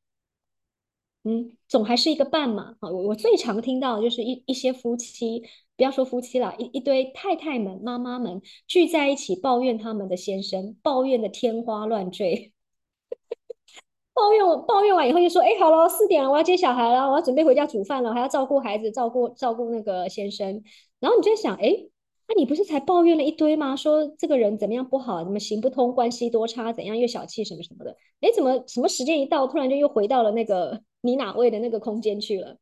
[1.25, 5.43] 嗯，总还是一个伴嘛啊，我我最常听到的就是一一些夫妻，
[5.77, 12.53] 不要说夫妻了，一一堆太太们、妈妈们聚在一起抱怨他们的先生，抱怨的天花乱坠。
[14.13, 20.63] 抱怨我抱怨完以后就说：“哎，好了，四点了，我要接小孩了，我要准备回家煮饭了，还要照顾孩子，照顾照顾那个先生。”
[21.01, 21.87] 然后你就想：“哎，
[22.27, 23.77] 那你不是才抱怨了一堆吗？
[23.77, 27.97] 说这个人怎么样不好，怎么行不通，关系多差，怎样又小气什么什么的？
[28.21, 32.59] 哎，怎么什么时间一到，突然就又回到了那个你哪位的那个空间去了？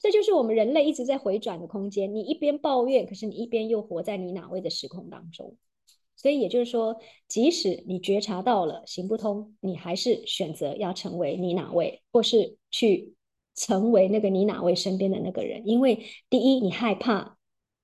[0.00, 2.14] 这就是我们人类一直在回转的空间。
[2.14, 5.56] 你一边抱怨，可是你一边又活在你哪位的时空当中。”
[6.16, 6.96] 所以也就是说，
[7.26, 13.14] 即使你觉察到了行不通，你还是选择要成为你哪位，或是去
[13.56, 15.66] 成为那个你哪位身边的那个人。
[15.66, 17.36] 因为第一，你害怕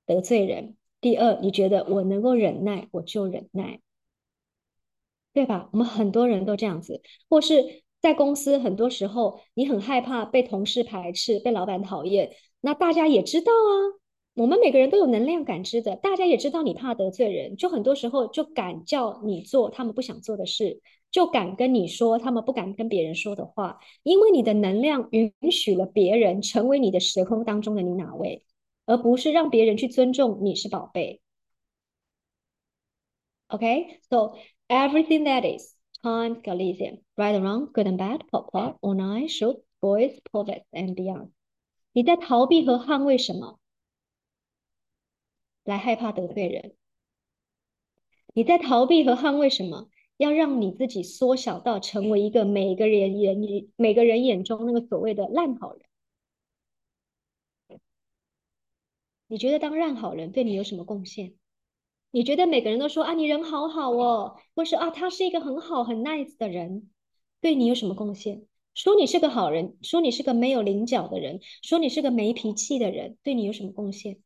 [0.06, 3.80] 得罪人；第二，你觉得我能够忍耐，我就忍耐，
[5.32, 5.68] 对吧？
[5.72, 14.00] 我们很多人都这样子，或是在公司，很多时候你很害怕被同事排斥，被老板讨厌，那大家也知道啊。
[14.34, 28.44] 我们每个人都有能量感知的，大家也知道你怕得罪人，就很多时候就敢叫你做他们不想做的事，就敢跟你说他们不敢跟别人说的话，因为你的能量允许了别人成为你的时空当中的你哪位，
[28.89, 31.21] 而不是让别人去尊重你是宝贝。
[33.47, 34.35] OK，so
[34.67, 39.37] everything that is time, Galician, right or wrong, good and bad, pop pop, or nice,
[39.37, 41.29] short, boys, poets and beyond。
[41.91, 43.59] 你在逃避和捍卫什么？
[45.63, 46.75] 来害怕得罪人，
[48.33, 49.89] 你在逃避和捍卫什么？
[50.17, 53.37] 要让你自己缩小到成为一个每个人眼
[53.75, 55.81] 每个人眼中那个所谓的烂好人。
[59.30, 61.34] 你觉得当烂好人对你有什么贡献？
[62.10, 66.90] 你觉得每个人都说啊你人好好哦，或是啊他是一个很好很 nice 的人，
[67.40, 68.44] 对你有什么贡献？
[68.74, 74.18] 说你是个好人，说你是个没有棱角的人，说你是个没脾气的人，对你有什么贡献？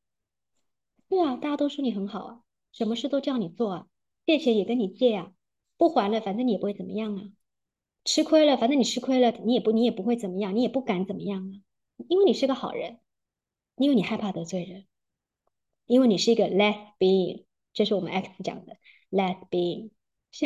[1.11, 2.41] 对啊，大家都说你很好啊，
[2.73, 3.87] 什么事都叫你做啊，
[4.25, 5.33] 借钱也跟你借啊，
[5.77, 7.31] 不还了，反正你也不会怎么样啊，
[8.07, 11.53] 吃亏了，反正你吃亏了，你也不你也不会怎么样，你也不敢怎么样啊，
[12.09, 13.01] 因为你是个好人，
[13.77, 14.87] 因为你害怕得罪人，
[15.87, 18.77] 因为你是一个 less being，这是我们 X 讲的
[19.11, 19.91] less being。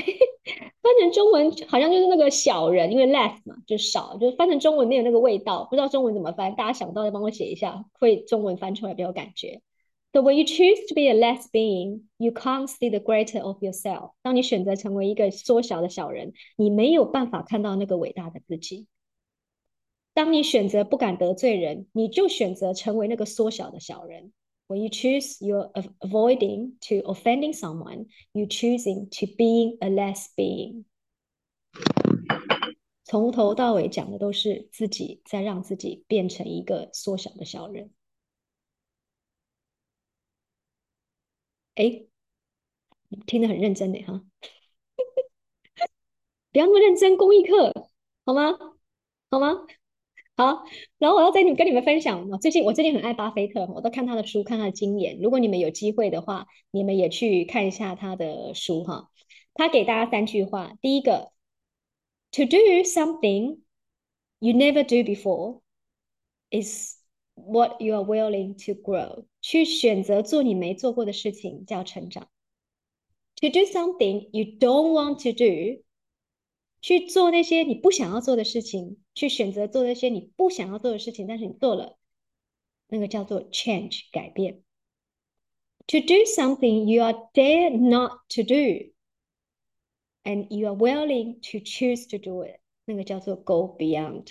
[0.82, 9.62] 翻成中文好像就是那个小人，因为 less 嘛，就少，就是翻成中文没有那个味道，不知道中文怎么翻，大家想到再帮我写一下，会中文翻出来比较有感觉。
[10.12, 14.12] So when you choose to be a less being, you can't see the greater of yourself。
[14.22, 18.86] 当你选择成为一个缩小的小人，你没有办法看到那个伟大的自己。
[20.14, 24.32] 当你选择不敢得罪人，你就选择成为那个缩小的小人。
[24.68, 25.70] When you choose you're
[26.02, 30.84] avoiding to offending someone, you choosing to being a less being。
[33.04, 37.90] 从头到尾讲的都是自己在让自己变成一个缩小的小人。
[41.76, 42.04] 哎，
[43.26, 44.22] 听得很认真的哈，
[46.52, 47.72] 不要那么认真，公益课
[48.26, 48.58] 好吗？
[49.30, 49.66] 好吗？
[50.38, 50.62] 好，
[50.98, 55.18] 然后我要在你跟你们分享，我最近我最近很爱巴菲特，我都看他的书，看他的经验。
[55.20, 59.10] 如果你们有机会的话，你们也去看一下他的书哈。
[59.54, 61.32] 他给大家三句话：第一个
[62.30, 63.58] ，To do something
[64.38, 65.60] you never do before
[66.52, 66.98] is
[67.34, 69.24] what you are willing to grow。
[69.40, 72.28] 去选择做你没做过的事情叫成长。
[73.40, 75.82] To do something you don't want to do。
[76.80, 81.98] 去做那些你不想要做的事情，去选择做那些你不想要做的事情，但是你做了，
[82.88, 84.62] 那个叫做 change 改变。
[85.88, 88.92] To do something you are dare not to do,
[90.22, 94.26] and you are willing to choose to do it，那个叫做 go beyond，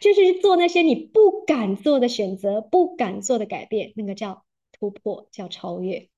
[0.00, 6.08] 就是做那些你不敢做的选择、不敢做的改变，那个叫突破，叫超越。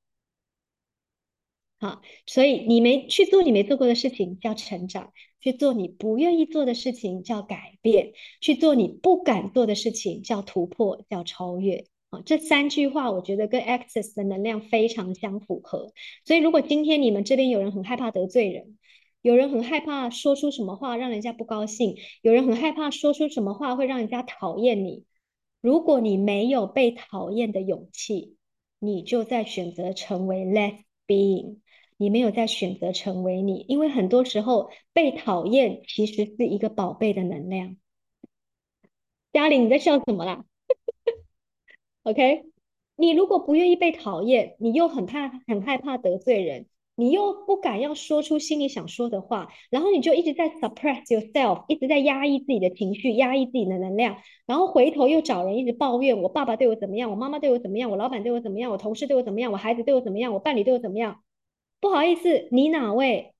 [1.81, 11.87] 好，所以你没去做你没做过的事情叫成长，去做你不愿意做的事情叫改变，去做你不敢做的事情叫突破，叫超越。
[12.11, 15.93] 啊，这三句话我觉得跟 Access 的能量非常相符合。
[16.25, 18.77] 所以如果今天你们这边有人很害怕得罪人，
[19.23, 25.05] 有人很害怕说出什么话让人家不高兴，有人很害怕说出什么话会让人家讨厌你，
[25.61, 28.37] 如果你没有被讨厌的勇气，
[28.81, 30.75] 你就在选择成为 less
[31.07, 31.59] being。
[31.99, 37.77] 你没有在选择成为你，因为很多时候被讨厌其实是一个宝贝的能量。
[39.33, 40.45] 嘉玲，你在笑什么啦
[42.05, 42.45] ？OK，
[42.97, 57.11] 你如果不愿意被讨厌，你又很怕、很害怕得罪人，你又不敢要说出心里想说的话，然后你就一直在 suppress yourself，一直在压抑自己的情绪，压抑自己的能量，然后回头又找人一直抱怨：我爸爸对我怎么样？
[57.11, 57.91] 我妈妈对我怎么样？
[57.91, 58.71] 我老板对我怎么样？
[58.71, 59.53] 我同事对我怎么样？
[59.53, 60.33] 我孩子对我怎么样？
[60.33, 61.23] 我伴侣对我怎么样？
[61.81, 63.35] 不好意思，你哪位？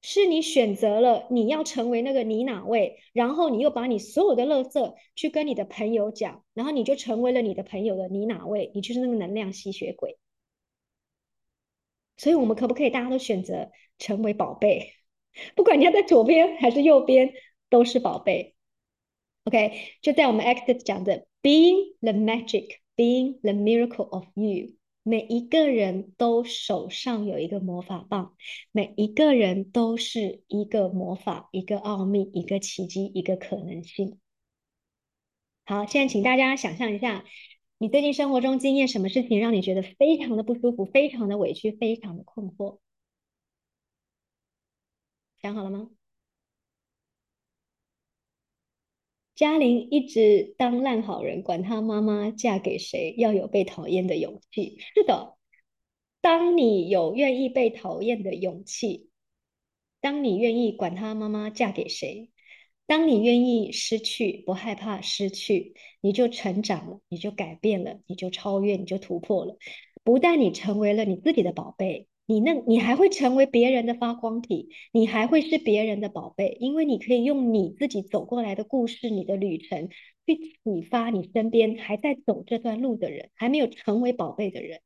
[0.00, 8.70] 是你选择了你要成为那个你哪位，然后你又把你所有的垃圾去跟你的朋友讲，然后你就成为了你的朋友的你哪位？
[8.74, 10.16] 你就是那个能量吸血鬼。
[12.16, 14.92] 所以，我们可不可以大家都选择成为宝贝？
[15.56, 17.32] 不管你要在左边还是右边，
[17.68, 18.54] 都是宝贝。
[19.44, 24.77] OK，就在我们 Access 讲的 Being the magic，Being the miracle of you。
[25.08, 28.36] 每一个人都手上有一个魔法棒，
[28.72, 34.20] 每一个人都是一个魔法，一个奥秘，一个奇迹，一个可能性。
[35.64, 37.24] 好，现在请大家想象一下，
[37.78, 42.78] 你最近生活中经验什么事情让你觉得非常的不舒服，非常的委屈，非常的困惑？
[45.40, 45.88] 想好了吗？
[49.38, 54.78] 嘉玲一直当烂好人，管她妈妈嫁给谁，要有被讨厌的勇气。
[54.96, 55.36] 是的，
[56.20, 59.10] 当你有愿意被讨厌的勇气，
[60.00, 62.30] 当你愿意管她妈妈嫁给谁，
[62.88, 69.56] 当你愿意失去，不害怕失去，你就成长了，你就改变了，你就超越，你就突破了。
[70.02, 72.08] 不但你成为了你自己的宝贝。
[72.30, 79.88] 你那，你还会成为别人的发光体，你还会是别人的宝贝，因为你可以用你自己走过来的故事、你的旅程，
[80.26, 84.80] 去启发你身边还在走这段路的人，还没有成为宝贝的人。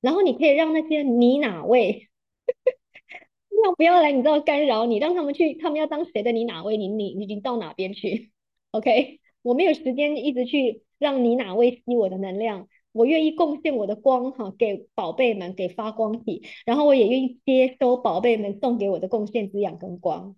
[0.00, 2.08] 然后你可以让那些你哪位，
[3.64, 4.10] 要不要来？
[4.10, 6.76] 你知道干扰你，让他们去，他们要当谁的你哪位？
[6.76, 8.32] 你你你到哪边去？
[8.72, 12.68] OK，我没有时间一直去让你哪位吸我的能量。
[12.92, 20.36] 我愿意贡献我的光哈，给宝贝们，给发光体，然后我也愿意接收宝贝们送给我的贡献、滋养跟光。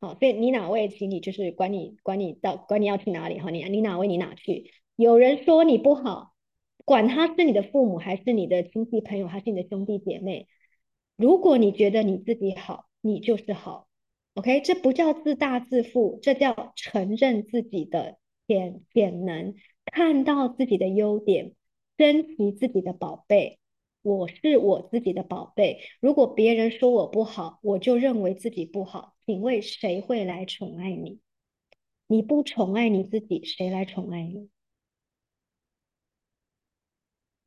[0.00, 4.70] 好，所以你哪位，请你就是管你管你到管你要去哪里哈，你你哪位你哪去？
[4.96, 6.34] 有人说你不好，
[6.84, 10.46] 管他是你的父母还是你的亲戚朋友还是你的兄弟姐妹，
[11.16, 13.86] 如果你觉得你自己好，你就是好。
[14.34, 19.54] OK，这不叫自大自负，这叫承认自己的潜潜能，
[19.84, 21.52] 看到自己的优点。
[22.02, 23.60] 珍惜自己的宝贝。
[24.02, 25.78] 我是我自己的宝贝。
[26.00, 29.14] 如果别人说我不好，我就认为自己不好。
[29.24, 31.20] 请问谁会来宠爱你？
[32.08, 34.48] 你不宠爱你自己，谁来宠爱你？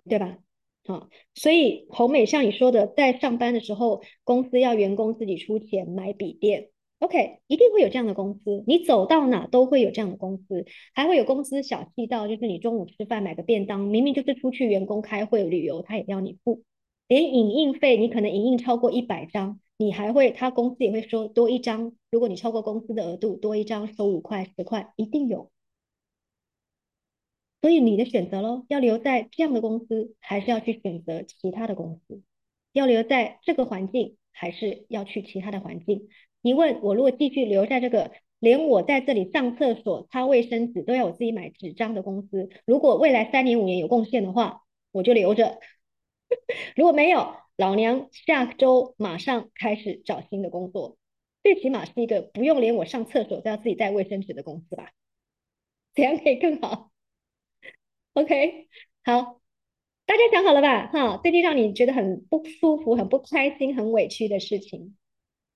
[0.08, 0.38] 对吧？
[0.86, 6.70] 好，所以红美像你说的，在上班的时候，公司要员工自己出钱买笔电。
[7.00, 16.64] OK，一定会有这样的公司，你走到哪都会有这样的公司，还会有公司小气到，就是你中午吃饭买个便当，明明就是出去员工开会旅游，他也要你付，
[17.08, 25.52] 连影印费你可能影印超过一百张，你还会他公司也会说多一张，如果你超过公司的额度，多一张收五块十块，一定有。
[27.62, 32.22] 所以你的选择喽，要留在这样的公司，还是要去选择其他的公司？
[32.72, 36.08] 要留在这个环境，还是要去其他的环境？
[36.46, 45.58] 你问我，如果继续留在这个，连我在这里上厕所、擦卫生纸都要我自己买纸张的公司，如果未来三年、五年有贡献的话，我就留着；
[46.78, 51.00] 如果没有，老娘下周马上开始找新的工作。
[51.42, 54.92] 最起码是一个不用连我上厕所都要自己带卫生纸的公司吧？
[55.96, 56.92] 怎样可以更好
[58.14, 58.68] ？OK，
[59.04, 59.42] 好，
[60.06, 60.92] 大家想好了吧？
[60.94, 64.96] 哈，最近让你觉得很不舒服、很不开心、很委屈的事情。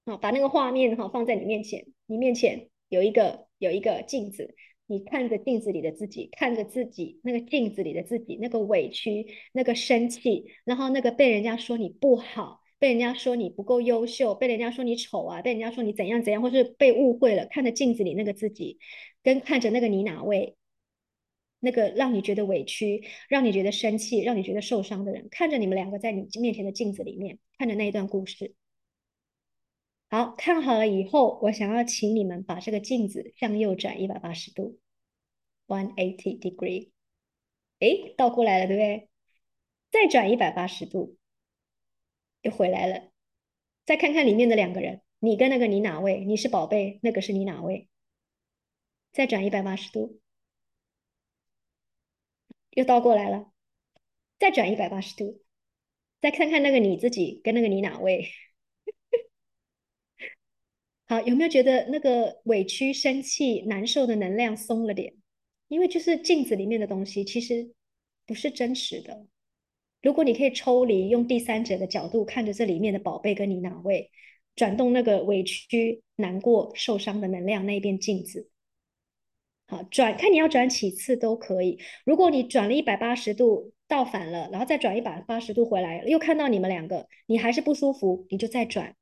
[0.10, 4.56] 好，把那个画面哈放在你面前，你面前有一个有一个镜子，
[4.88, 18.80] 你看着镜子里的自己，看着自己那个镜子里的自己，那个委屈，那个生气，然后那个被人家说你不好，被人家说你不够优秀，被人家说你丑啊，被人家说你怎样怎样，或是被误会了，看着镜子里那个自己，
[19.22, 20.56] 跟看着那个你哪位，
[21.60, 28.56] 那个让你觉得委屈，让你觉得生气，让你觉得受伤的人，看着你们两个在你面前的镜子里面，看着那一段故事。
[30.10, 34.80] 好看好了以后，我想要请你们把这个镜子向右转一百八十度
[35.68, 36.90] ，one eighty degree。
[37.78, 39.10] 哎，倒过来了，对不对？
[39.92, 41.18] 再转一百八十度，
[42.42, 43.12] 又回来了。
[43.86, 46.26] 再看看里面的两个人，你跟那个你哪位？
[46.26, 47.88] 你是宝贝，那个是你哪位？
[49.12, 50.20] 再转一百八十度，
[52.72, 53.52] 又倒过来了。
[54.40, 55.44] 再转一百八十度，
[56.20, 58.28] 再看看那个你自己跟那个你哪位？
[61.10, 65.16] 好，有没有觉得那个委屈、生气、难受的能量松了点？
[65.68, 67.74] 因为就是镜子里面的东西，其实
[68.28, 69.26] 不是真实的。
[70.04, 74.12] 如果你可以抽离，用第三者的角度看着这里面的宝贝跟你哪位，
[74.56, 78.52] 转动那个委屈、难过、受伤的能量那一边镜子，
[79.68, 81.80] 好转，看你要转几次都可以。
[82.06, 88.96] 如果你转了一百八十度倒反了，然后再转一百八十度回来，又看到你们两个，你还是不舒服，你就再转。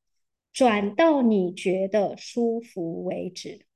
[0.58, 3.68] 转到你觉得舒服为止，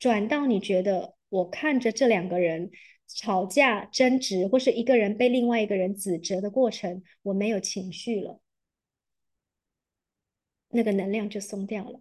[0.00, 2.72] 转到你觉得我看着这两个人
[3.06, 8.40] 吵架、争执，或是一个人被另外一个人指责的过程，我没有情绪了，
[10.70, 12.00] 那个能量就松掉了。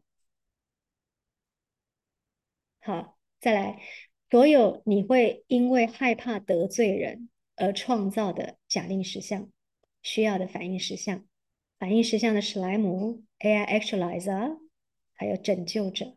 [2.79, 3.83] 好，再来，
[4.31, 9.51] 所有你会因为害怕得罪人而创造的假定实相，
[10.01, 11.23] 需要的反应实相。
[11.82, 14.58] 反应实相的史莱姆 AI Actualizer，
[15.12, 16.16] 还有拯救者，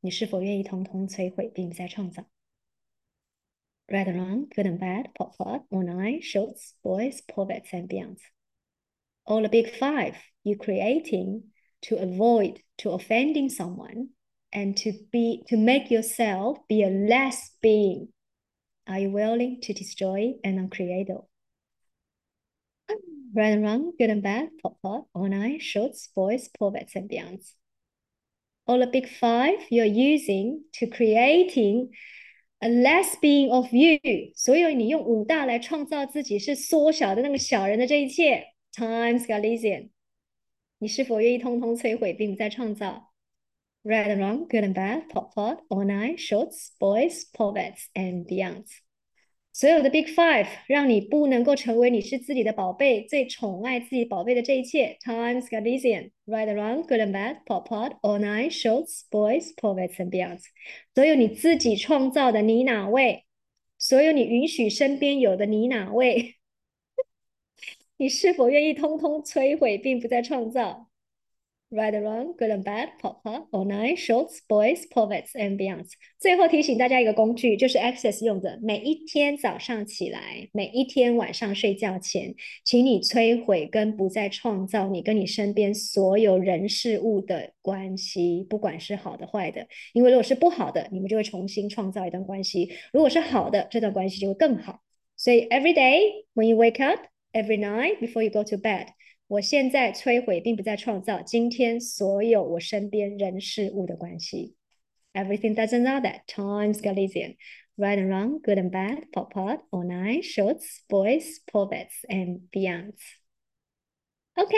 [0.00, 2.26] 你是否愿意通通摧毁并再创造？
[3.86, 8.18] Right and wrong, good and bad, pop pop, one eye, shorts, boys, poets and beyond.
[9.24, 11.50] All the big five you creating
[11.82, 14.10] to avoid to offending someone
[14.52, 18.12] and to be to make yourself be a less being.
[18.86, 21.10] Are you willing to destroy and uncreate?
[23.34, 27.54] right and wrong, good and bad, pop pop, all night, shorts, boys, poets, and beyonds.
[28.66, 31.90] All the big five you're using to creating
[32.60, 33.98] a less being of you.
[34.02, 34.32] you。
[34.34, 38.44] 所有你用五大来创造自己是缩小的那个小人的这一切，
[38.74, 39.90] times Galician，
[40.78, 43.12] 你是否愿意通通摧毁并再创造？
[43.82, 48.68] Right and wrong, good and bad, pop pop, all night, shorts, boys, poets, and beyonds.
[49.55, 54.97] 所有的 Big Five 让你不能够成为你是自己的宝贝最宠爱自己宝贝的这一切。
[54.99, 60.41] Times Galician, right around, good and bad, pop pot, all night, shorts, boys, poets and Beyond。
[60.93, 63.23] 所有你自己创造的你哪位？
[63.77, 66.35] 所有你允许身边有的你哪位？
[67.95, 70.89] 你是否愿意通通摧毁，并不再创造
[71.75, 75.89] ？Right or wrong, good and bad, pop pop, all night, shorts, boys, poets and beyonds。
[76.17, 78.57] 最后提醒大家一个工具，就是 Access 用的。
[78.63, 89.67] 每一天早上起来，每一天晚上睡觉前，请你摧毁跟不再创造你跟你身边所有人事物的关系，不管是好的坏的。
[89.91, 94.79] 因为如果是不好的，你们就会重新创造一段关系；如果是好的，这段关系就会更好。
[95.17, 95.99] 所以 every day
[96.35, 96.99] when you wake up,
[97.33, 98.87] every night before you go to bed，
[99.27, 104.55] 我现在摧毁并不在创造今天所有我身边人事物的关系。
[105.13, 106.21] Everything doesn't know that.
[106.27, 107.37] Times Galician.
[107.77, 113.01] Right and wrong, good and bad, pop pot, all night, shorts, boys, poets, and beyonds.
[114.35, 114.55] OK，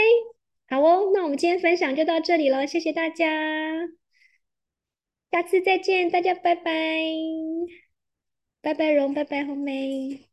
[0.70, 3.26] 好哦，那我们今天分享就到这里了，谢谢大家，
[5.32, 6.72] 下次再见，大家拜拜，
[8.62, 10.27] 拜拜荣，拜拜红梅。